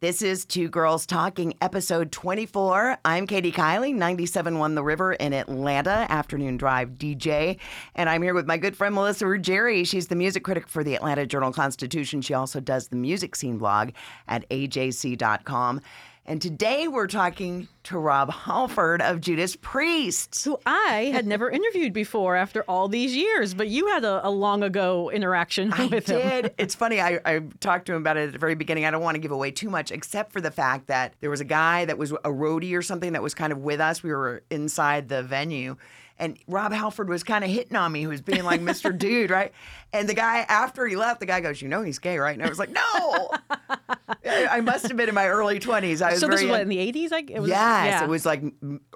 [0.00, 2.98] This is Two Girls Talking, episode 24.
[3.04, 7.58] I'm Katie Kiley, 97.1 The River in Atlanta, afternoon drive DJ.
[7.96, 9.84] And I'm here with my good friend Melissa Ruggieri.
[9.84, 12.22] She's the music critic for the Atlanta Journal Constitution.
[12.22, 13.90] She also does the music scene blog
[14.28, 15.80] at ajc.com.
[16.28, 20.44] And today we're talking to Rob Halford of Judas Priest.
[20.44, 24.28] Who I had never interviewed before after all these years, but you had a, a
[24.28, 26.20] long ago interaction I with did.
[26.20, 26.28] him.
[26.28, 26.54] I did.
[26.58, 27.00] It's funny.
[27.00, 28.84] I, I talked to him about it at the very beginning.
[28.84, 31.40] I don't want to give away too much, except for the fact that there was
[31.40, 34.02] a guy that was a roadie or something that was kind of with us.
[34.02, 35.76] We were inside the venue.
[36.18, 38.02] And Rob Halford was kind of hitting on me.
[38.02, 38.96] who was being like Mr.
[38.98, 39.52] Dude, right?
[39.92, 42.34] And the guy, after he left, the guy goes, You know he's gay, right?
[42.36, 43.30] And I was like, No.
[44.50, 46.02] I must have been in my early 20s.
[46.02, 47.10] I was So this was what in the eighties?
[47.10, 47.48] Like it was.
[47.48, 48.04] yes, yeah.
[48.04, 48.42] it was like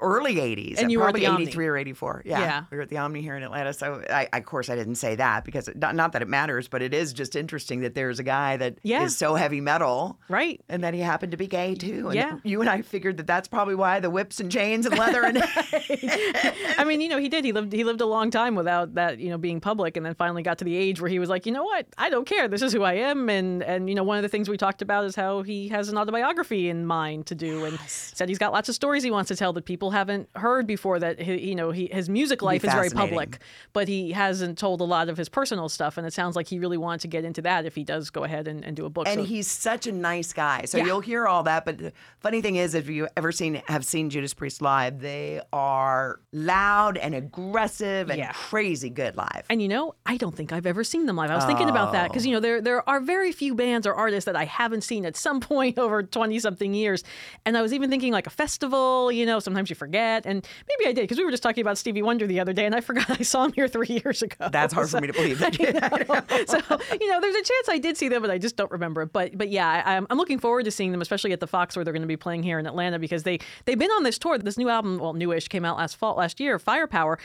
[0.01, 0.79] early 80s.
[0.79, 1.43] And you were at probably the Omni.
[1.45, 2.23] 83 or 84.
[2.25, 2.65] Yeah, Yeah.
[2.71, 3.73] We were at the Omni here in Atlanta.
[3.73, 6.69] So, I, of course, I didn't say that because it, not, not that it matters,
[6.69, 9.07] but it is just interesting that there's a guy that is Yeah.
[9.07, 10.19] so heavy metal.
[10.29, 10.61] right.
[10.69, 12.07] And that he happened to be gay too.
[12.09, 12.39] And Yeah.
[12.43, 15.39] you and I figured that that's probably why the whips and chains and leather and
[16.79, 17.45] I mean, you know, he did.
[17.45, 17.73] He lived.
[17.73, 20.59] He lived a long time without that, you know, being public, and then finally got
[20.59, 22.49] to the age where he was like, you know what, I don't care.
[22.49, 24.83] This is who I am, and and you know, one of the things we talked
[24.83, 28.53] about is how he has an autobiography in mind to do, and said he's got
[28.53, 30.99] lots of stories he wants to tell that people haven't heard before.
[30.99, 33.39] That he, you know, he, his music life is very public,
[33.73, 36.59] but he hasn't told a lot of his personal stuff, and it sounds like he
[36.59, 38.91] really wanted to get into that if he does go ahead and, and do a
[38.91, 39.07] book.
[39.07, 40.65] and So- he's such a nice guy.
[40.67, 40.87] So Yeah.
[40.87, 41.65] you'll hear all that.
[41.65, 45.41] But the funny thing is, if you ever seen have seen Judas Priest live, they
[45.53, 48.33] are loud and aggressive and Yeah.
[48.33, 49.45] crazy good live.
[49.51, 51.31] And you know, I don't think I've ever seen them live.
[51.31, 52.37] I was thinking about that because you oh.
[52.37, 55.41] know there there are very few bands or artists that I haven't seen at some
[55.53, 57.05] point over twenty something years.
[57.45, 59.11] And I was even thinking like a festival.
[59.13, 61.79] You know, sometimes you forget, and maybe I did because we were just talking about
[61.79, 64.49] Stevie Wonder the other day, and I forgot I saw him here three years ago.
[64.51, 65.39] That's hard for me to believe.
[65.41, 65.67] That you,
[66.47, 69.07] so you know, there's a chance I did see them, but I just don't remember.
[69.07, 71.77] But but yeah, I, I'm I'm looking forward to seeing them, especially at the Fox
[71.77, 74.19] where they're going to be playing here in Atlanta because they they've been on this
[74.19, 74.39] tour.
[74.39, 76.59] This new album, well, newish, came out last fall, last year,
[76.93, 77.19] Firepower.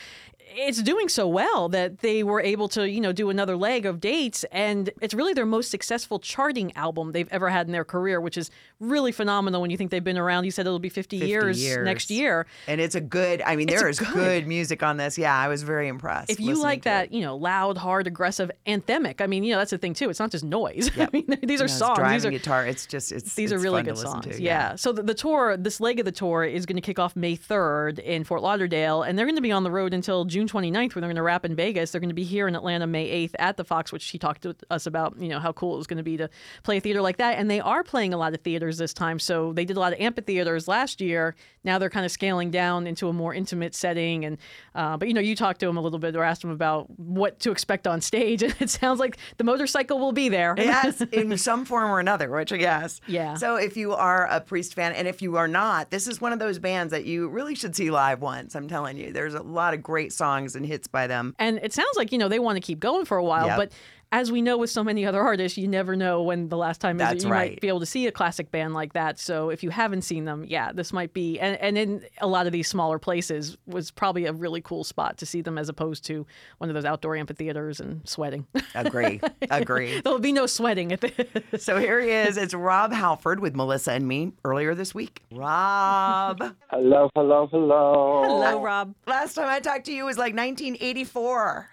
[0.54, 4.00] It's doing so well that they were able to, you know, do another leg of
[4.00, 8.20] dates, and it's really their most successful charting album they've ever had in their career,
[8.20, 8.50] which is
[8.80, 10.44] really phenomenal when you think they've been around.
[10.44, 11.84] You said it'll be 50, 50 years, years.
[11.84, 12.46] next year.
[12.66, 13.42] And it's a good.
[13.42, 14.12] I mean, It's there is good.
[14.14, 14.46] good.
[14.46, 15.18] music on this.
[15.18, 16.30] Yeah, I was very impressed.
[16.30, 17.12] if you like that, it.
[17.12, 19.20] you know, loud, hard, aggressive, anthemic.
[19.20, 20.08] I mean, you know, that's the thing too.
[20.10, 20.90] It's not just noise.
[20.98, 21.98] I mean, these You know, are it's songs.
[21.98, 22.66] driving These are guitar.
[22.66, 24.24] It's just it's these are really good songs.
[24.26, 24.76] to, yeah.
[24.76, 27.36] So the, the tour, this leg of the tour is going to kick off May
[27.36, 30.94] 3rd in Fort Lauderdale, and they're going to be on the road until June 29th,
[30.94, 31.90] when they're going to wrap in Vegas.
[31.90, 34.42] They're going to be here in Atlanta May 8th at the Fox, which she talked
[34.42, 36.28] to us about, you know, how cool it was going to be to
[36.62, 37.38] play a theater like that.
[37.38, 39.18] And they are playing a lot of theaters this time.
[39.18, 41.34] So they did a lot of amphitheaters last year.
[41.64, 44.24] Now they're kind of scaling down into a more intimate setting.
[44.24, 44.38] And
[44.74, 46.88] uh, but you know, you talked to him a little bit or asked him about
[46.98, 50.54] what to expect on stage, and it sounds like the motorcycle will be there.
[50.56, 53.00] yes, in some form or another, which yes.
[53.06, 53.34] Yeah.
[53.34, 56.32] So if you are a Priest fan, and if you are not, this is one
[56.32, 58.54] of those bands that you really should see live once.
[58.54, 61.34] I'm telling you, there's a lot of great songs and hits by them.
[61.38, 63.56] And it sounds like, you know, they want to keep going for a while, Yep.
[63.56, 63.72] but
[64.10, 66.96] as we know with so many other artists, you never know when the last time
[66.96, 67.52] is That's that you right.
[67.52, 69.18] might be able to see a classic band like that.
[69.18, 72.46] So if you haven't seen them, yeah, this might be and, and in a lot
[72.46, 76.04] of these smaller places was probably a really cool spot to see them as opposed
[76.06, 76.26] to
[76.56, 78.46] one of those outdoor amphitheaters and sweating.
[78.74, 79.20] Agree,
[79.50, 80.00] agree.
[80.00, 82.36] There'll be no sweating at the So here he is.
[82.36, 85.22] It's Rob Halford with Melissa and me earlier this week.
[85.32, 86.54] Rob.
[86.70, 88.22] Hello, hello, hello.
[88.24, 88.94] Hello, Rob.
[89.06, 91.70] Last time I talked to you was like 1984.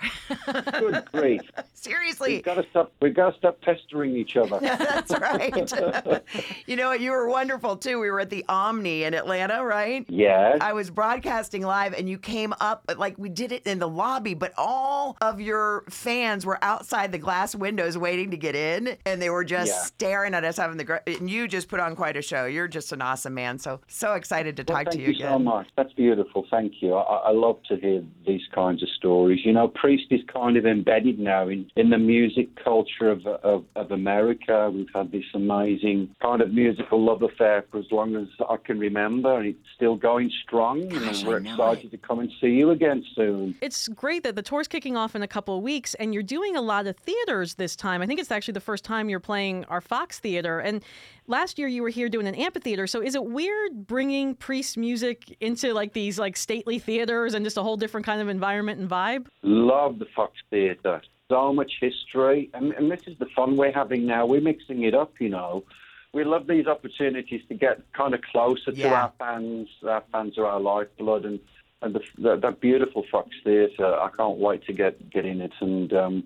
[0.79, 1.41] Good grief.
[1.73, 2.24] Seriously.
[2.33, 2.91] We've got to stop.
[3.01, 4.59] We've got to stop pestering each other.
[4.59, 6.23] That's right.
[6.67, 7.01] you know what?
[7.01, 7.99] You were wonderful too.
[7.99, 10.05] We were at the Omni in Atlanta, right?
[10.09, 10.57] Yeah.
[10.61, 14.33] I was broadcasting live and you came up, like we did it in the lobby,
[14.33, 19.21] but all of your fans were outside the glass windows waiting to get in and
[19.21, 19.81] they were just Yeah.
[19.83, 22.45] staring at us having the and you just put on quite a show.
[22.45, 23.59] You're just an awesome man.
[23.59, 25.43] So, so excited to Well, talk to you, so again.
[25.43, 25.67] much.
[25.77, 26.45] That's beautiful.
[26.49, 26.95] Thank you.
[26.95, 29.41] I, I love to hear these kinds of stories.
[29.43, 32.14] You know, Priest is kind of embedded now in, in the music
[32.63, 34.71] culture of, of, of America.
[34.73, 38.79] We've had this amazing kind of musical love affair for as long as I can
[38.79, 40.87] remember, and it's still going strong.
[40.89, 43.55] Gosh, and we're I know excited to come and see you again soon.
[43.61, 46.55] It's great that the tour's kicking off in a couple of weeks and you're doing
[46.55, 48.01] a lot of theaters this time.
[48.01, 50.59] I think it's actually the first time you're playing our Fox Theater.
[50.59, 50.83] And
[51.27, 52.87] last year you were here doing an amphitheater.
[52.87, 57.57] So is it weird bringing Priest music into like these like stately theaters and just
[57.57, 59.27] a whole different kind of environment and vibe?
[59.43, 61.01] Love the Fox Theatre.
[61.31, 62.49] So much history.
[62.53, 64.25] And, and this is the fun we're having now.
[64.25, 65.63] We're mixing it up, you know.
[66.13, 69.67] We love these opportunities to get kind of closer to our fans.
[69.85, 71.25] Our fans are our lifeblood.
[71.25, 71.39] And,
[71.81, 75.51] and the, the, that beautiful Fox Theatre, I can't wait to get, get in it
[75.59, 76.23] and um,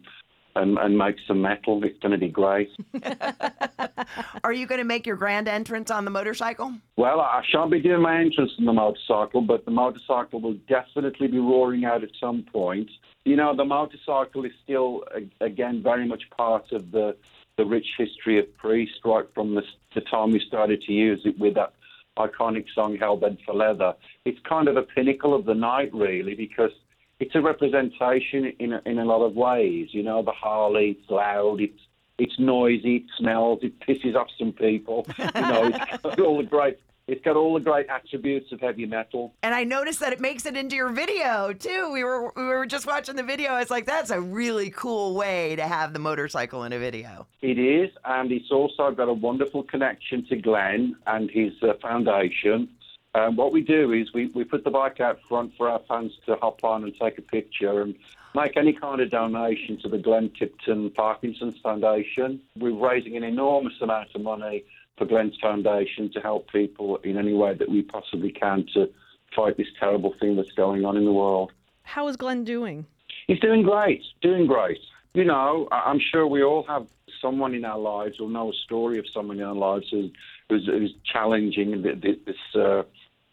[0.55, 1.83] and, and make some metal.
[1.83, 2.69] It's going to be great.
[4.43, 6.73] Are you going to make your grand entrance on the motorcycle?
[6.97, 11.27] Well, I shan't be doing my entrance on the motorcycle, but the motorcycle will definitely
[11.27, 12.89] be roaring out at some point.
[13.29, 15.03] You know, the motorcycle is still,
[15.39, 17.15] again, very much part of the
[17.57, 19.61] the rich history of Priest, right from the,
[19.93, 21.73] the time we started to use it with that
[22.17, 23.93] iconic song Hellbent for Leather.
[24.25, 26.71] It's kind of a pinnacle of the night, really, because
[27.19, 29.89] it's a representation in a, in a lot of ways.
[29.91, 31.81] You know, the Harley, it's loud, it's
[32.17, 35.05] it's noisy, it smells, it pisses off some people.
[35.19, 35.71] You know,
[36.25, 39.33] all the great it's got all the great attributes of heavy metal.
[39.41, 41.91] And I noticed that it makes it into your video too.
[41.91, 43.51] We were we were just watching the video.
[43.51, 47.25] I was like, that's a really cool way to have the motorcycle in a video.
[47.41, 52.69] It is, and it's also got a wonderful connection to Glenn and his uh, foundation.
[53.15, 56.11] Um, what we do is we, we put the bike out front for our fans
[56.27, 57.95] to hop on and take a picture and
[58.35, 62.39] make any kind of donation to the Glenn Tipton Parkinson's Foundation.
[62.55, 64.63] We're raising an enormous amount of money
[64.99, 68.89] for Glenn's Foundation to help people in any way that we possibly can to
[69.35, 71.51] fight this terrible thing that's going on in the world.
[71.83, 72.85] How is Glenn doing?
[73.25, 74.79] He's doing great, doing great.
[75.13, 76.85] You know, I'm sure we all have
[77.19, 80.11] someone in our lives or know a story of someone in our lives who's,
[80.49, 82.83] who's, who's challenging this uh,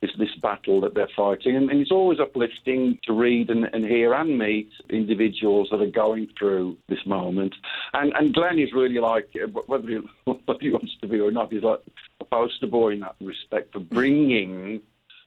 [0.03, 1.57] this, this battle that they're fighting.
[1.57, 5.91] And, and it's always uplifting to read and, and, hear and meet individuals that are
[5.91, 7.55] going through this moment.
[7.95, 11.31] And, and Glenn is really like, uh, whether he, whether he wants to be or
[11.31, 11.81] not, he's like
[12.21, 14.83] a poster boy in that respect for bringing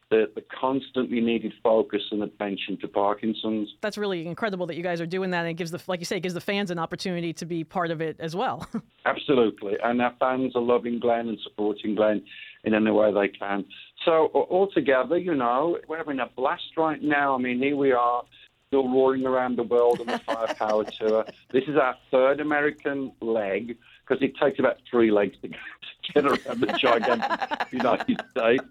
[0.10, 3.76] the, the constantly needed focus and attention to Parkinson's.
[3.82, 6.06] That's really incredible that you guys are doing that, and it gives the, like you
[6.06, 8.68] say, it gives the fans an opportunity to be part of it as well.
[9.06, 12.24] Absolutely, and our fans are loving Glenn and supporting Glenn
[12.64, 13.66] in any way they can.
[14.06, 17.36] So altogether, you know, we're having a blast right now.
[17.36, 18.24] I mean, here we are
[18.68, 21.26] still roaring around the world on the Firepower Tour.
[21.52, 23.78] This is our third American leg
[24.10, 25.50] because it takes about three legs to
[26.14, 28.64] get around the gigantic United States.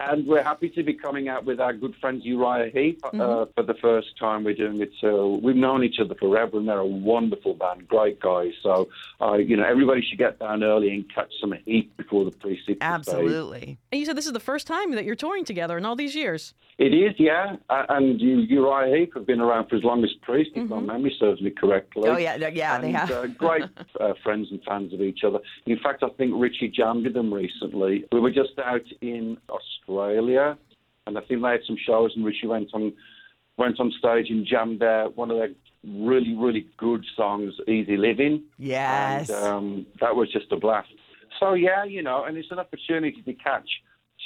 [0.00, 3.52] And we're happy to be coming out with our good friends Uriah Heep uh, mm-hmm.
[3.54, 4.92] for the first time we're doing it.
[5.00, 8.52] So we've known each other forever, and they're a wonderful band, great guys.
[8.62, 8.88] So,
[9.20, 12.68] uh, you know, everybody should get down early and catch some Heep before the Priest
[12.80, 13.78] Absolutely.
[13.92, 16.14] And you said this is the first time that you're touring together in all these
[16.14, 16.54] years.
[16.78, 17.56] It is, yeah.
[17.70, 20.86] Uh, and you, Uriah Heep have been around for as long as Priest, if mm-hmm.
[20.86, 22.08] my memory serves me correctly.
[22.08, 23.10] Oh, yeah, yeah, and, they have.
[23.10, 23.64] uh, great
[24.00, 25.38] uh, friends and fans of each other.
[25.66, 28.04] In fact, I think Richie jammed with them recently.
[28.12, 30.58] We were just out in Australia,
[31.06, 32.92] and I think they had some shows, and Richie went on
[33.56, 35.50] went on stage and jammed there one of their
[35.86, 38.42] really, really good songs, Easy Living.
[38.58, 39.30] Yes.
[39.30, 40.88] And, um, that was just a blast.
[41.40, 43.68] So, yeah, you know, and it's an opportunity to catch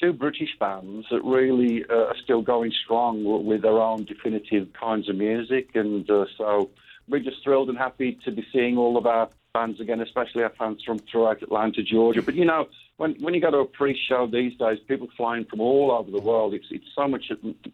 [0.00, 5.08] two British bands that really uh, are still going strong with their own definitive kinds
[5.08, 5.70] of music.
[5.74, 6.70] And uh, so
[7.08, 10.52] we're just thrilled and happy to be seeing all of our fans again, especially our
[10.58, 12.22] fans from throughout Atlanta, Georgia.
[12.22, 12.68] But you know,
[12.98, 16.10] when when you go to a Priest show these days, people flying from all over
[16.10, 16.52] the world.
[16.52, 17.30] It's it's so much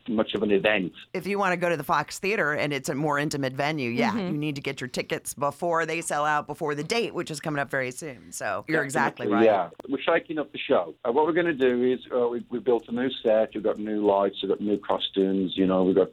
[0.08, 0.92] much of an event.
[1.12, 3.90] If you want to go to the Fox Theater and it's a more intimate venue,
[3.90, 4.18] yeah, mm-hmm.
[4.18, 7.40] you need to get your tickets before they sell out before the date, which is
[7.40, 8.32] coming up very soon.
[8.32, 9.44] So you're exactly right.
[9.44, 10.94] Yeah, we're shaking up the show.
[11.04, 13.54] Uh, what we're going to do is uh, we we built a new set.
[13.54, 14.36] We've got new lights.
[14.42, 15.52] We've got new costumes.
[15.56, 16.10] You know, we've got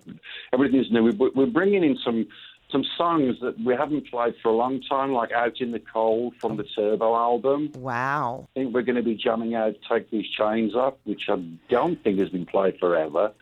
[0.53, 1.03] everything's new.
[1.03, 2.27] We, we're bringing in some
[2.71, 6.33] some songs that we haven't played for a long time, like Out in the Cold
[6.39, 7.71] from the Turbo album.
[7.75, 8.47] Wow.
[8.55, 11.35] I think we're going to be jamming out Take These Chains Up, which I
[11.69, 13.33] don't think has been played forever.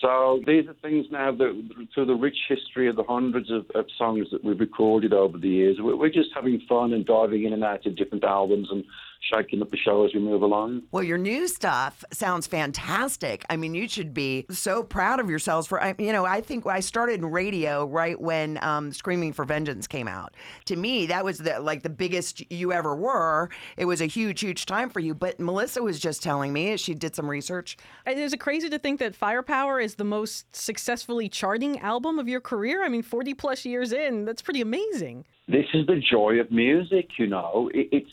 [0.00, 3.86] So these are things now that, through the rich history of the hundreds of, of
[3.96, 7.52] songs that we've recorded over the years, we're, we're just having fun and diving in
[7.52, 8.84] and out of different albums and
[9.22, 10.82] shaking up the show as we move along.
[10.90, 13.44] Well, your new stuff sounds fantastic.
[13.48, 16.66] I mean, you should be so proud of yourselves for, I, you know, I think
[16.66, 20.34] I started in radio right when um, Screaming for Vengeance came out.
[20.66, 23.50] To me, that was the, like the biggest you ever were.
[23.76, 25.14] It was a huge, huge time for you.
[25.14, 27.76] But Melissa was just telling me, she did some research.
[28.06, 32.40] Is it crazy to think that Firepower is the most successfully charting album of your
[32.40, 32.84] career?
[32.84, 35.24] I mean, 40 plus years in, that's pretty amazing.
[35.48, 37.70] This is the joy of music, you know.
[37.74, 38.12] It, it's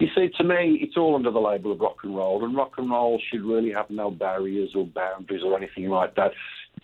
[0.00, 2.72] you see, to me, it's all under the label of rock and roll, and rock
[2.78, 6.32] and roll should really have no barriers or boundaries or anything like that.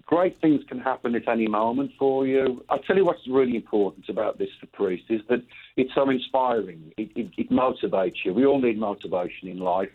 [0.07, 2.65] Great things can happen at any moment for you.
[2.69, 5.43] I'll tell you what's really important about this for Priest is that
[5.77, 6.93] it's so inspiring.
[6.97, 8.35] It, it, it motivates you.
[8.35, 9.91] We all need motivation in life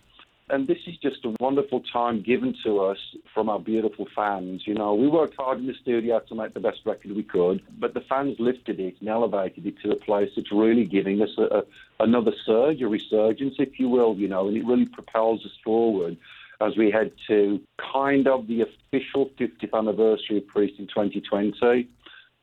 [0.50, 2.98] and this is just a wonderful time given to us
[3.34, 4.64] from our beautiful fans.
[4.66, 7.62] You know, we worked hard in the studio to make the best record we could,
[7.80, 11.30] but the fans lifted it and elevated it to a place that's really giving us
[11.38, 11.64] a, a,
[12.00, 16.18] another surge, a resurgence, if you will, you know, and it really propels us forward
[16.62, 17.62] as we head to
[17.94, 21.88] kind of the official 50th anniversary of Priest in 2020.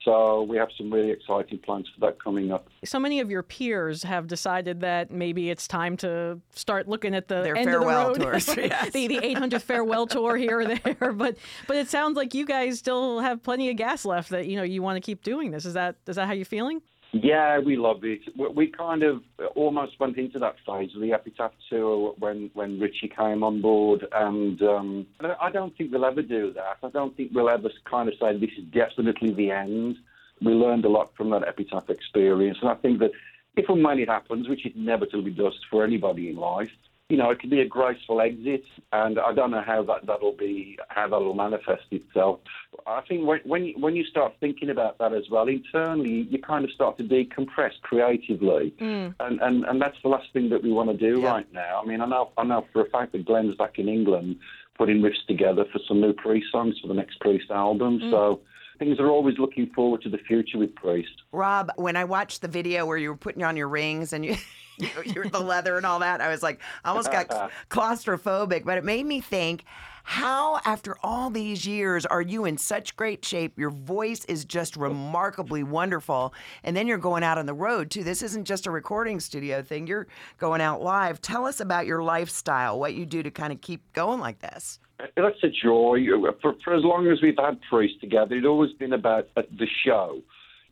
[0.06, 2.68] So we have some really exciting plans for that coming up.
[2.84, 7.26] So many of your peers have decided that maybe it's time to start looking at
[7.26, 8.90] the Their end farewell of the road, tours, yes.
[8.92, 11.12] the the 800th farewell tour here or there.
[11.12, 14.30] But but it sounds like you guys still have plenty of gas left.
[14.30, 15.64] That you know you want to keep doing this.
[15.64, 16.82] Is that is that how you're feeling?
[17.22, 18.20] Yeah, we love it.
[18.36, 19.22] We- kind of
[19.54, 24.06] almost went into that phase of the Epitaph tour when, when Richie came on board,
[24.12, 25.06] and um,
[25.40, 26.78] I don't think we'll ever do that.
[26.82, 29.96] I don't think we'll ever kind of say this is definitely the end.
[30.42, 33.12] We learned a lot from that Epitaph experience, and I think that
[33.56, 36.70] if and when it happens, which it inevitably does for anybody in life,
[37.08, 40.36] you know, it could be a graceful exit, and I don't know how that that'll
[40.36, 42.40] be, how that'll manifest itself.
[42.84, 46.40] I think when when you, when you start thinking about that as well internally, you
[46.40, 49.14] kind of start to decompress creatively, mm.
[49.20, 51.30] and, and and that's the last thing that we want to do Yeah.
[51.30, 51.80] right now.
[51.82, 54.36] I mean, I know I know for a fact that Glenn's back in England
[54.76, 58.10] putting riffs together for some new Priest songs for the next Priest album, mm.
[58.10, 58.40] so.
[58.78, 61.22] Things are always looking forward to the future with Priest.
[61.32, 64.36] Rob, when I watched the video where you were putting on your rings and you,
[64.78, 67.28] you you're the leather and all that, I was like, I almost got
[67.70, 68.64] claustrophobic.
[68.64, 69.64] But it made me think,
[70.08, 73.58] how after all these years are you in such great shape?
[73.58, 78.04] Your voice is just remarkably wonderful, and then you're going out on the road too.
[78.04, 80.06] This isn't just a recording studio thing; you're
[80.38, 81.20] going out live.
[81.20, 84.78] Tell us about your lifestyle, what you do to kind of keep going like this.
[84.98, 86.04] That's a joy.
[86.40, 89.66] For, for as long as we've had Priest together, it's always been about uh, the
[89.84, 90.20] show.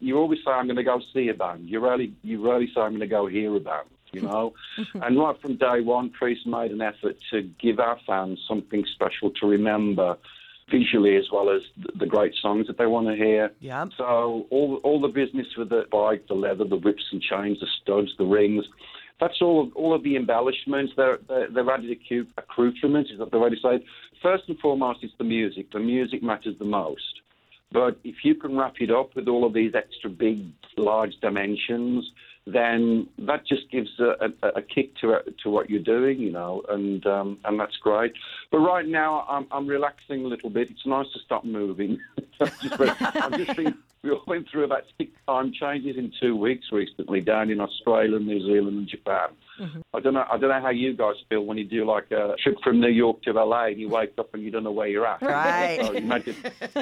[0.00, 1.68] You always say, I'm going to go see a band.
[1.68, 4.54] You rarely, you rarely say, I'm going to go hear a band, you know?
[4.94, 9.30] and right from day one, Priest made an effort to give our fans something special
[9.40, 10.16] to remember
[10.70, 11.62] visually as well as
[11.98, 13.52] the great songs that they want to hear.
[13.60, 13.88] Yep.
[13.98, 17.66] So all all the business with the bike, the leather, the whips and chains, the
[17.82, 18.64] studs, the rings,
[19.20, 20.92] that's all all of the embellishments.
[20.96, 23.84] They're they're, added accu- accoutrements, is that the way to say it.
[24.22, 25.70] First and foremost, it's the music.
[25.72, 27.20] The music matters the most.
[27.72, 32.08] But if you can wrap it up with all of these extra big, large dimensions,
[32.46, 36.62] then that just gives a, a, a kick to to what you're doing, you know,
[36.68, 38.12] and um, and that's great.
[38.50, 40.70] But right now, I'm I'm relaxing a little bit.
[40.70, 41.98] It's nice to stop moving.
[42.40, 43.58] I've just I've just
[44.04, 48.18] we all went through about six time changes in two weeks recently down in Australia,
[48.18, 49.30] New Zealand, and Japan.
[49.58, 49.80] Mm-hmm.
[49.94, 50.26] I don't know.
[50.30, 52.90] I don't know how you guys feel when you do like a trip from New
[52.90, 55.22] York to LA and you wake up and you don't know where you're at.
[55.22, 55.78] Right.
[55.80, 56.36] So imagine,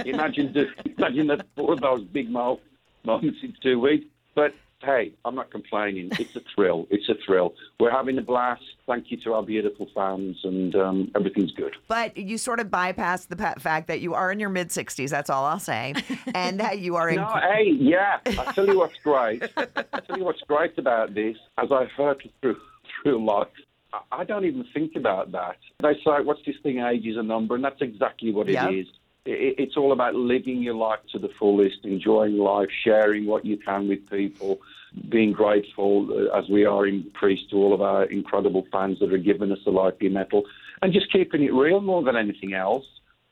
[0.05, 0.67] imagine, the,
[0.99, 2.61] imagine that four of those big mo-
[3.05, 4.07] moments in two weeks.
[4.35, 6.11] But hey, I'm not complaining.
[6.19, 6.87] It's a thrill.
[6.91, 7.55] It's a thrill.
[7.81, 8.63] We're having a blast.
[8.87, 11.75] Thank you to our beautiful fans, and um, everything's good.
[11.89, 15.09] But you sort of bypass the fact that you are in your mid 60s.
[15.11, 15.95] That's all I'll say,
[16.35, 17.17] and that you are in.
[17.17, 18.19] No, hey, yeah.
[18.27, 19.43] I tell you what's great.
[19.57, 21.37] I tell you what's great about this.
[21.59, 22.57] As I've heard through
[23.03, 23.49] through life,
[23.93, 25.57] I- I don't even think about that.
[25.81, 26.79] They say, "What's this thing?
[26.81, 28.71] Age is a number," and that's exactly what Yep.
[28.71, 28.87] it is.
[29.25, 33.57] It, it's all about living your life to the fullest, enjoying life, sharing what you
[33.57, 34.61] can with people,
[35.09, 39.13] being grateful uh, as we are in Priest to all of our incredible fans that
[39.13, 40.45] are giving us the life in metal,
[40.81, 42.87] and just keeping it real more than anything else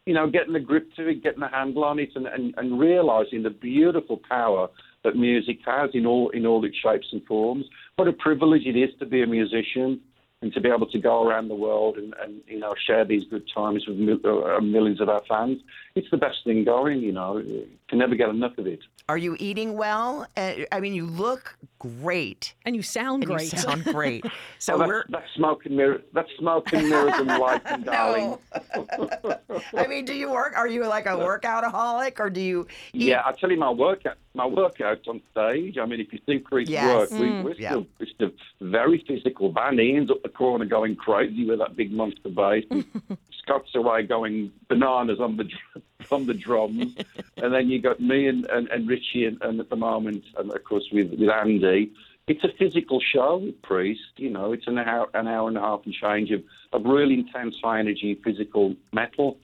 [0.07, 2.81] you know, getting a grip to it, getting a handle on it, and, and, and
[2.81, 4.69] realizing the beautiful power
[5.05, 7.67] that music has in all in all its shapes and forms.
[7.97, 10.01] What a privilege it is to be a musician
[10.43, 13.25] and to be able to go around the world and, and you know share these
[13.25, 15.61] good times with mil- uh, millions of our fans.
[15.95, 17.01] It's the best thing going.
[17.01, 18.81] You know, you can never get enough of it.
[19.09, 20.27] Are you eating well?
[20.37, 22.55] Uh, I mean, you look great.
[22.65, 23.53] And you sound And great.
[23.53, 24.25] you sound great.
[24.61, 25.05] So Oh, that's, we're.
[25.09, 26.03] that's smoke and mirror.
[26.13, 28.37] That's smoke and mirrors and light and darling.
[29.75, 30.53] I mean, do you work?
[30.57, 32.67] Are you like a workoutaholic, or do you?
[32.93, 33.03] Eat?
[33.03, 35.79] Yeah, I tell you, my workout, my workouts on stage.
[35.79, 37.11] I mean, if you see Priest Yes.
[37.11, 37.71] work, we, we're Yeah.
[37.71, 38.31] still, we're still
[38.61, 39.51] very physical.
[39.51, 42.65] Band Ian's up the corner going crazy with that big monster bass.
[43.43, 45.49] Scott's away going bananas on the
[46.11, 46.97] on the drums,
[47.37, 50.51] and then you got me and, and, and Richie, and, and at the moment, and
[50.51, 51.93] of course with with Andy.
[52.27, 54.13] It's a physical show with Priest.
[54.17, 57.15] You know, it's an hour, an hour and a half and change of, of really
[57.15, 59.37] intense, high energy physical metal.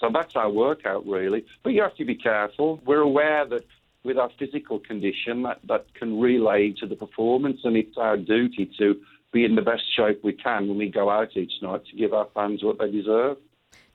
[0.00, 1.44] So that's our workout, really.
[1.62, 2.80] But you have to be careful.
[2.84, 3.64] We're aware that
[4.02, 8.68] with our physical condition, that, that can relay to the performance, and it's our duty
[8.78, 9.00] to
[9.32, 12.12] be in the best shape we can when we go out each night to give
[12.12, 13.38] our fans what they deserve.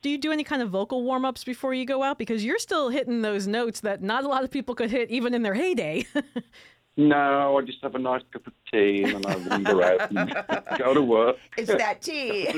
[0.02, 2.18] Do you do any kind of vocal warm ups before you go out?
[2.18, 5.34] Because you're still hitting those notes that not a lot of people could hit even
[5.34, 6.06] in their heyday.
[7.00, 10.36] No, I just have a nice cup of tea and then I wander out and
[10.80, 11.38] go to work.
[11.56, 12.48] It's that tea.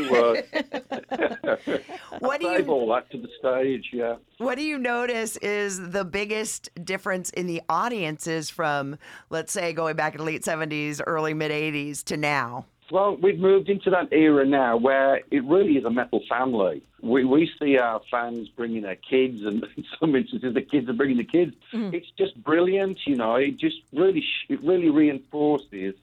[2.19, 4.15] What do you all that to the stage, yeah.
[4.37, 8.97] What do you notice is the biggest difference in the audiences from,
[9.29, 12.65] let's say, going back in the late 70s, early mid 80s to now?
[12.91, 16.83] Well, we've moved into that era now where it really is a metal family.
[17.01, 20.93] We, we see our fans bringing their kids, and in some instances, the kids are
[20.93, 21.55] bringing the kids.
[21.73, 21.95] Mm-hmm.
[21.95, 23.35] It's just brilliant, you know.
[23.35, 25.95] It just really, sh- it really reinforces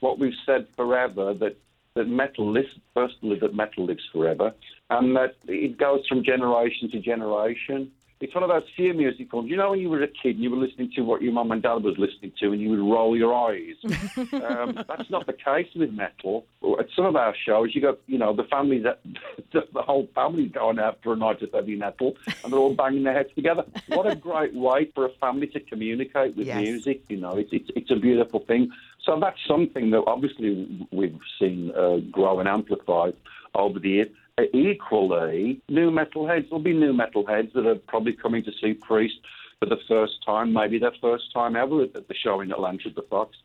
[0.00, 1.56] what we've said forever that
[1.94, 4.54] that metal lives, firstly, that metal lives forever,
[4.88, 7.92] and that it goes from generation to generation.
[8.22, 9.50] It's one of those few music forms.
[9.50, 11.50] You know, when you were a kid and you were listening to what your mum
[11.50, 13.74] and dad was listening to, and you would roll your eyes.
[14.32, 16.46] um, that's not the case with metal.
[16.78, 19.00] At some of our shows, you got, you know, the family that
[19.52, 22.14] the whole family's going out for a night of heavy metal,
[22.44, 23.64] and they're all banging their heads together.
[23.88, 26.62] What a great way for a family to communicate with Yes.
[26.62, 27.02] music.
[27.08, 28.70] You know, it's it's, it's a beautiful thing.
[29.04, 33.10] So that's something that obviously we've seen uh, grow and amplify
[33.56, 34.08] over the years.
[34.38, 36.48] Uh, Equally, new metalheads.
[36.48, 39.16] There'll be new metalheads that are probably coming to see Priest
[39.60, 42.94] for the first time, maybe their first time ever at the show in Atlanta at
[42.94, 43.36] the Fox.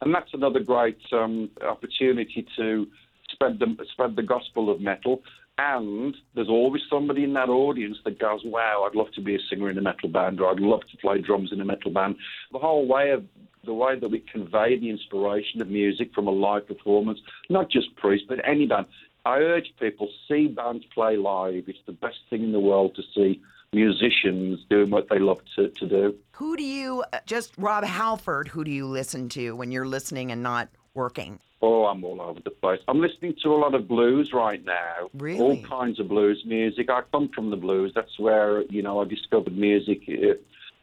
[0.00, 2.86] And that's another great um, opportunity to
[3.30, 5.22] spread the, spread the gospel of metal.
[5.58, 9.38] And there's always somebody in that audience that goes, wow, I'd love to be a
[9.50, 12.16] singer in a metal band, or I'd love to play drums in a metal band.
[12.50, 13.24] The whole way of
[13.66, 17.20] the way that we convey the inspiration of music from a live performance,
[17.50, 18.86] not just Priest, but any band.
[19.30, 21.64] I urge people see bands play live.
[21.68, 23.40] It's the best thing in the world to see
[23.72, 26.16] musicians doing what they love to, to do.
[26.32, 30.32] Who do you, uh, just Rob Halford, who do you listen to when you're listening
[30.32, 31.38] and not working?
[31.62, 32.80] Oh, I'm all over the place.
[32.88, 35.10] I'm listening to a lot of blues right now.
[35.14, 35.38] Really?
[35.40, 36.90] All kinds of blues music.
[36.90, 37.92] I come from the blues.
[37.94, 40.00] That's where you know I discovered music.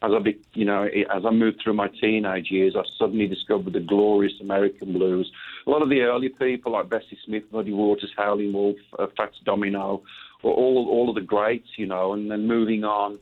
[0.04, 3.74] As I, be, you know, as I moved through my teenage years, I suddenly discovered
[3.74, 5.32] the glorious American blues.
[5.66, 9.38] A lot of the early people like Bessie Smith, Muddy Waters, Howlin' Wolf, uh, Fats
[9.44, 10.04] Domino,
[10.44, 12.14] were all all of the greats, you know.
[12.14, 13.18] And then moving on,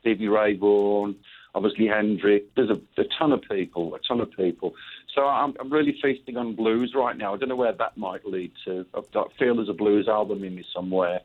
[0.00, 1.16] Stevie Ray Vaughan,
[1.54, 2.46] obviously Hendrix.
[2.54, 4.74] There's a, a ton of people, a ton of people.
[5.14, 7.34] So I'm, I'm really feasting on blues right now.
[7.34, 8.84] I don't know where that might lead to.
[8.94, 9.00] I
[9.38, 11.20] feel there's a blues album in me somewhere.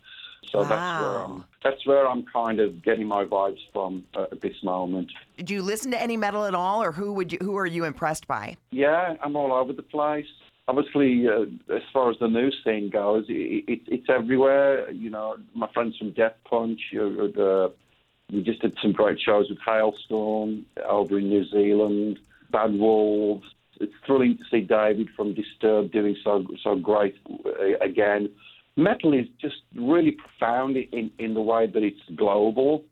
[0.51, 1.45] So that's where I'm.
[1.63, 5.11] That's where I'm kind of getting my vibes from uh, at this moment.
[5.37, 7.85] Do you listen to any metal at all, or who would you, who are you
[7.85, 8.57] impressed by?
[8.71, 10.27] Yeah, I'm all over the place.
[10.67, 14.89] Obviously, uh, as far as the new scene goes, it, it, it's everywhere.
[14.91, 17.69] You know, my friends from Death Punch, uh, uh,
[18.31, 23.45] we just did some great shows with Halestorm over in New Zealand, Bad Wolves.
[23.79, 28.29] It's thrilling to see David from Disturbed doing so so great uh, again.
[28.75, 32.83] Metal is just really profound in, in the way that it's global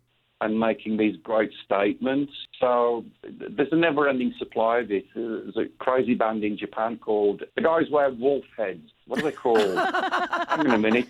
[0.41, 2.33] and making these great statements.
[2.59, 5.05] So there's a never-ending supply of it.
[5.13, 8.89] There's a crazy band in Japan called the guys wear wolf heads.
[9.05, 9.59] What are they called?
[10.49, 11.07] Hang on a minute.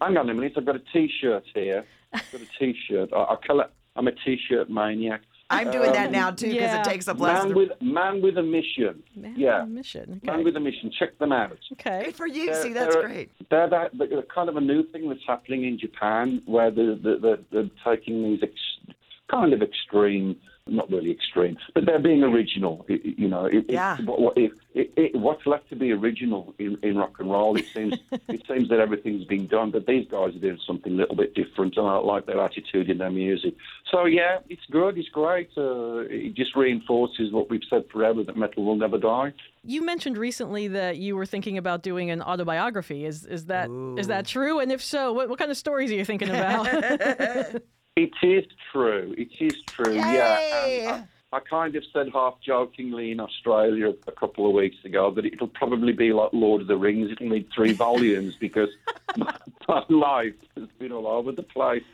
[0.00, 0.54] Hang on a minute.
[0.56, 1.84] I've got a T-shirt here.
[2.12, 3.10] I've got a T-shirt.
[3.12, 5.22] I, I collect, I'm a T-shirt maniac.
[5.48, 6.80] I'm doing that um, now too because yeah.
[6.80, 7.44] it takes up less.
[7.44, 9.02] Man with man with a mission.
[9.14, 10.20] Man yeah, on a mission.
[10.24, 10.90] man with a mission.
[10.98, 11.58] Check them out.
[11.72, 12.06] okay.
[12.06, 12.46] Good for you.
[12.46, 13.30] They're- See, that's they're- great.
[13.48, 17.38] They're, that, they're kind of a new thing that's happening in Japan, where they're, they're,
[17.52, 18.94] they're taking these ex-
[19.30, 22.84] kind of extreme, not really extreme, but they're being original.
[22.88, 23.96] It- it- you know, it, Yeah.
[23.98, 27.30] it, what, what, it, it, it, what's left to be original in, in rock and
[27.30, 27.56] roll?
[27.56, 27.94] It seems
[28.28, 31.34] it seems that everything's been done, but these guys are doing something a little bit
[31.34, 33.54] different, and I like their attitude in their music.
[33.92, 35.50] So yeah, it's good, it's great.
[35.56, 39.32] Uh, it just reinforces what we've said forever that metal will never die.
[39.64, 43.04] You mentioned recently that you were thinking about doing an autobiography.
[43.04, 44.58] Is is that is that true?
[44.60, 46.66] And if so, what, what kind of stories are you thinking about?
[47.96, 49.14] It is true.
[49.16, 49.94] It is true.
[49.94, 50.00] Yay!
[50.00, 50.96] Yeah.
[50.96, 55.10] And I, I kind of said half jokingly in Australia a couple of weeks ago
[55.12, 57.10] that it'll probably be like Lord of the Rings.
[57.10, 58.68] It'll need three volumes because
[59.16, 59.34] my,
[59.66, 61.84] my life has been all over the place.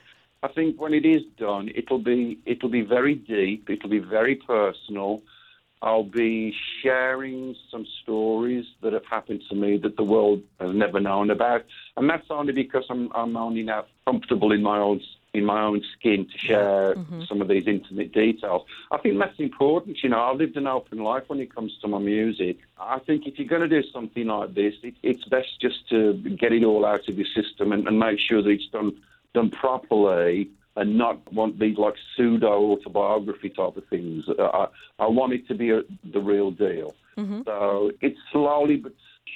[0.43, 3.71] I think when it is done, it'll be it'll be very deep.
[3.71, 5.23] It'll be very personal.
[5.83, 11.01] I'll be sharing some stories that have happened to me that the world has never
[11.01, 11.65] known about,
[11.97, 15.01] and that's only because I'm I'm only now comfortable in my own
[15.35, 17.23] in my own skin to share mm-hmm.
[17.25, 18.67] some of these intimate details.
[18.91, 20.03] I think that's important.
[20.03, 22.59] You know, I've lived an open life when it comes to my music.
[22.79, 26.15] I think if you're going to do something like this, it, it's best just to
[26.15, 28.93] get it all out of your system and, and make sure that it's done
[29.33, 34.25] done properly and not want these like pseudo autobiography type of things.
[34.39, 34.67] I,
[34.99, 36.95] I want it to be a, the real deal.
[37.17, 37.43] Mm-hmm.
[37.47, 38.93] So it's slowly but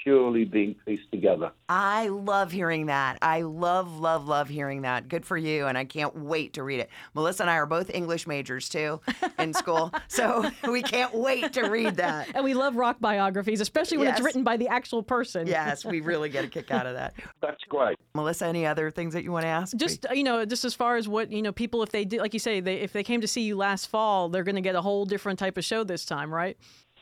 [0.06, 1.50] surely being pieced together.
[1.68, 3.18] I love hearing that.
[3.22, 5.08] I love, love, love hearing that.
[5.08, 5.66] Good for you.
[5.66, 6.90] And I can't wait to read it.
[7.14, 9.00] Melissa and I are both English majors too
[9.38, 9.92] in school.
[10.08, 12.28] So we can't wait to read that.
[12.34, 14.18] and we love rock biographies, especially when Yes.
[14.18, 15.46] it's written by the actual person.
[15.46, 17.14] Yes, we really get a kick out of that.
[17.42, 17.96] That's great.
[18.14, 19.76] Melissa, any other things that you want to ask?
[19.76, 22.20] Just uh, you know, just as far as what you know, people if they did,
[22.20, 24.60] like you say, they if they came to see you last fall, they're going to
[24.60, 26.56] get a whole different type of show this time, right?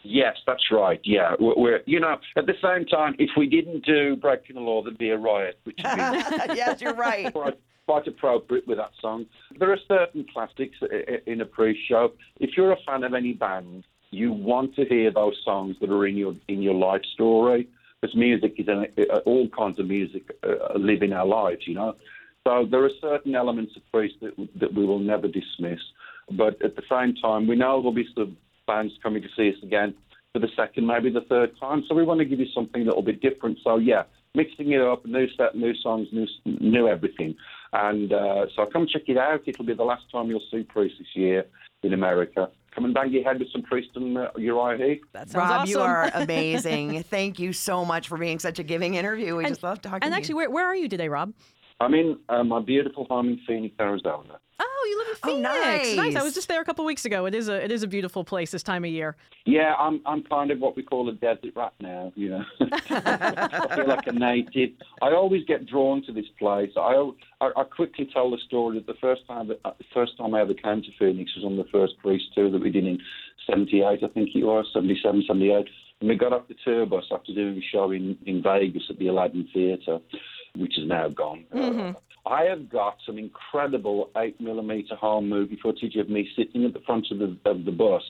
[0.05, 1.01] Yes, that's right.
[1.03, 4.63] Yeah, we're, we're you know at the same time, if we didn't do Breaking the
[4.63, 6.01] Law, there'd be a riot, which would be
[6.55, 7.33] yes, you're right.
[7.33, 9.27] quite, quite appropriate with that song.
[9.59, 12.13] There are certain classics i- in a Priest show.
[12.39, 16.07] If you're a fan of any band, you want to hear those songs that are
[16.07, 17.67] in your in your life story.
[18.01, 21.75] Because music is an, uh, all kinds of music uh, live in our lives, you
[21.75, 21.97] know.
[22.47, 25.81] So there are certain elements of Priest that, that we will never dismiss.
[26.31, 29.63] But at the same time, we know there'll be some fans coming to see us
[29.63, 29.95] again
[30.33, 31.85] for the second, maybe the third time.
[31.89, 33.59] So we want to give you something that'll be different.
[33.63, 37.37] So yeah, mixing it up, new set, new songs, new new everything.
[37.73, 39.43] And uh, so come check it out.
[39.47, 41.45] It'll be the last time you'll see Priest this year
[41.83, 42.51] in America.
[42.75, 45.05] Come and bang your head with some Priest and uh, Uriah Heep.
[45.13, 45.71] That sounds Rob, awesome.
[45.71, 47.03] you are amazing.
[47.05, 49.37] Thank you so much for being such a giving interview.
[49.37, 50.13] We And- just love talking to you.
[50.13, 51.33] and actually, where, where are you today, Rob?
[51.81, 54.39] I'm in uh, my beautiful home in Phoenix, Arizona.
[54.61, 55.97] Oh, you live in Oh, Phoenix.
[55.97, 56.17] nice.
[56.17, 57.27] I was just there a couple weeks ago.
[57.27, 59.17] It is a it is a beautiful place this time of year.
[59.47, 62.13] Yeah, I'm I'm kind of what we call a desert rat now.
[62.15, 64.71] You know, I feel like a native.
[65.03, 66.71] I always get drawn to this place.
[66.77, 70.17] I I, I quickly tell the story that the first time that, uh, the first
[70.19, 72.87] time I ever came to Phoenix was on the first Priest tour that we did
[72.87, 72.99] in
[73.47, 75.67] '78, I think it was '77, '78.
[76.01, 78.99] And we got off the tour bus after doing a show in in Vegas at
[78.99, 79.99] the Aladdin Theatre,
[80.57, 81.45] which is now gone.
[81.53, 81.93] Uh,
[82.27, 86.81] I have got some incredible eight millimeter home movie footage of me sitting at the
[86.81, 88.03] front of the of the bus,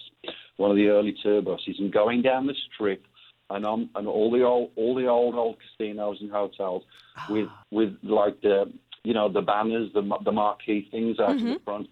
[0.57, 3.05] one of the early tour buses, and going down the strip,
[3.51, 6.85] and um and all the old all the old old casinos and hotels
[7.29, 11.61] with with like the you know the banners, the the marquee things out in the
[11.65, 11.89] front.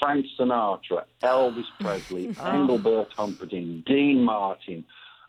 [0.00, 4.84] Frank Sinatra, Elvis Presley, Engelbert Humperdinck, Dean Martin.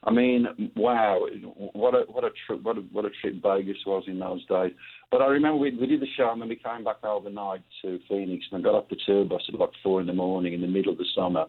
[0.06, 1.26] I mean, wow,
[1.74, 4.72] what a what a trip what a what a trip Vegas was in those days.
[5.12, 8.00] But I remember we, we did the show and then we came back overnight to
[8.08, 10.62] Phoenix and I got off the tour bus at like four in the morning in
[10.62, 11.46] the middle of the summer.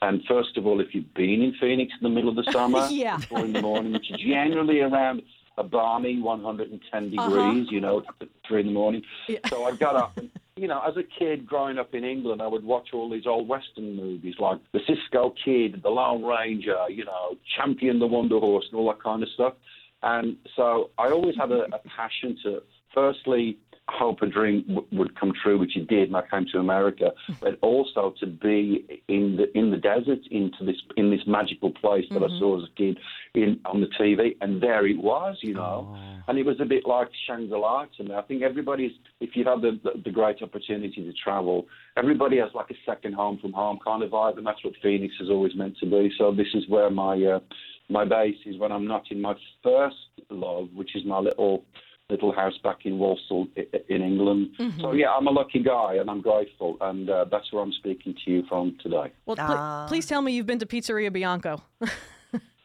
[0.00, 2.86] And first of all, if you've been in Phoenix in the middle of the summer,
[2.90, 3.18] Yeah.
[3.18, 5.22] four in the morning, which is generally around
[5.56, 7.52] a balmy 110 degrees, uh-huh.
[7.68, 9.02] you know, at three in the morning.
[9.28, 9.40] Yeah.
[9.48, 12.46] So I got up and, you know, as a kid growing up in England, I
[12.46, 17.04] would watch all these old Western movies like The Cisco Kid, The Lone Ranger, you
[17.04, 19.54] know, Champion the Wonder Horse, and all that kind of stuff.
[20.02, 22.62] And so I always had a, a passion to,
[22.94, 26.58] firstly, hope a dream w- would come true, which it did, and I came to
[26.58, 27.12] America.
[27.40, 32.04] But also to be in the in the desert, into this in this magical place
[32.10, 32.98] that I saw as a kid
[33.34, 35.96] in on the TV, and there it was, you know.
[36.28, 38.14] And it was a bit like Shangri-La to me.
[38.14, 42.50] I think everybody's, if you've had the, the, the great opportunity to travel, everybody has
[42.54, 45.54] like a second home from home kind of vibe, and that's what Phoenix has always
[45.56, 46.10] meant to be.
[46.18, 47.40] So this is where my uh,
[47.88, 49.96] my base is when I'm not in my first
[50.30, 51.64] love, which is my little
[52.10, 54.50] little house back in Walsall i- i- in England.
[54.80, 58.14] So yeah, I'm a lucky guy, and I'm grateful, and uh, that's where I'm speaking
[58.24, 59.12] to you from today.
[59.26, 59.84] Well, pl- Ah.
[59.88, 61.62] please tell me you've been to Pizzeria Bianco.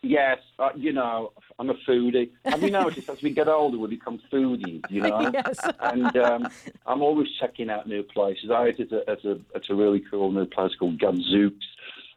[0.06, 2.30] Yes, uh, you know, I'm a foodie.
[2.44, 5.32] Have you noticed as we get older, we become foodies, you know?
[5.34, 5.58] yes.
[5.80, 6.48] and um,
[6.86, 8.52] I'm always checking out new places.
[8.52, 11.66] I ate at a, at a, at a really cool new place called Gadzooks.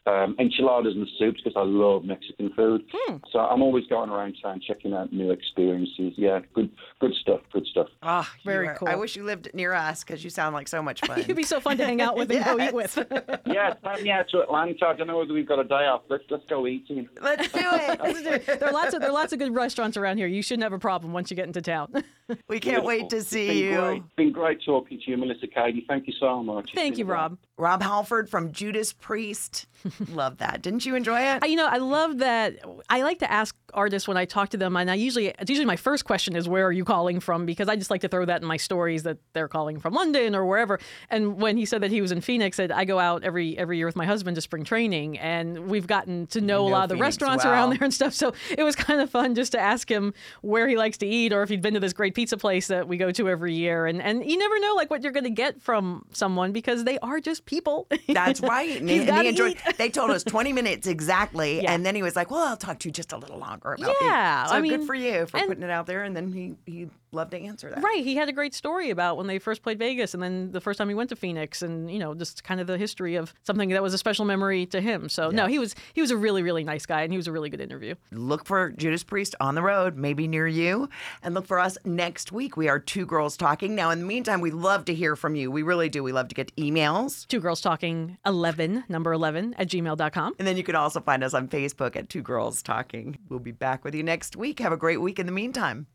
[0.08, 2.84] Um, enchiladas and soups because I love Mexican food.
[3.32, 6.12] So I'm always going around town checking out new experiences.
[6.16, 7.88] Yeah, good good stuff, good stuff.
[8.04, 8.86] Ah, you Very are- cool.
[8.88, 11.24] I wish you lived near us because you sound like so much fun.
[11.26, 12.96] You'd be so fun to hang out with and go eat with.
[13.46, 14.86] yeah, time me out to Atlanta.
[14.86, 16.02] I don't know whether we've got a day off.
[16.08, 17.08] Let's let's go eating.
[17.20, 18.46] Let's do it.
[18.60, 20.28] there are lots of there are lots of good restaurants around here.
[20.28, 22.04] You shouldn't have a problem once you get into town.
[22.48, 23.76] we can't wait to see been you.
[23.78, 23.96] Great.
[24.04, 25.84] It's been great talking to you, Melissa Katie.
[25.88, 26.64] Thank you so much.
[26.64, 27.16] It's Thank been you, a while.
[27.30, 27.38] Rob.
[27.58, 29.66] Rob Halford from Judas Priest.
[30.12, 30.62] Love that.
[30.62, 31.42] Didn't you enjoy it?
[31.42, 32.56] I- You know, I love that.
[32.90, 35.66] I like to ask artists when I talk to them, and I usually, it's usually
[35.66, 38.24] my first question is, "Where are you calling from?" Because I just like to throw
[38.24, 40.78] that in my stories that they're calling from London or wherever.
[41.10, 43.76] And when he said that he was in Phoenix, that I go out every every
[43.76, 46.82] year with my husband to spring training, and we've gotten to know, a know lot
[46.84, 47.52] of the Phoenix restaurants well.
[47.52, 48.12] around there and stuff.
[48.14, 50.12] So it was kind of fun just to ask him
[50.42, 52.88] where he likes to eat, or if he'd been to this great pizza place that
[52.88, 53.86] we go to every year.
[53.86, 56.98] And and you never know like what you're going to get from someone because they
[56.98, 57.86] are just people.
[58.08, 58.80] That's right.
[58.80, 59.56] And, and he enjoyed.
[59.68, 59.76] eat.
[59.76, 61.72] They told us 20 minutes exactly, Yeah.
[61.72, 63.94] and then he was like, "Well, I'll talk to you just a little longer about
[64.00, 66.32] Yeah, these." So I good for you for and- putting it out there, and then
[66.32, 67.82] he he loved to answer that.
[67.82, 68.04] Right.
[68.04, 70.78] He had a great story about when they first played Vegas and then the first
[70.78, 73.68] time he went to Phoenix and, you know, just kind of the history of something
[73.70, 75.08] that was a special memory to him.
[75.08, 77.32] So no, he was he was a really, really nice guy and he was a
[77.32, 77.94] really good interview.
[78.10, 80.88] Look for Judas Priest on the road, maybe near you,
[81.22, 82.56] and look for us next week.
[82.56, 83.74] We are two girls talking.
[83.74, 85.50] Now, in the meantime, we love to hear from you.
[85.50, 86.02] We really do.
[86.02, 87.26] We love to get emails.
[87.28, 90.34] Two girls talking eleven, number eleven at gmail.com.
[90.38, 93.18] And then you can also find us on Facebook at Two Girls Talking.
[93.28, 94.58] We'll be back with you next week.
[94.60, 95.86] Have a great week in the meantime.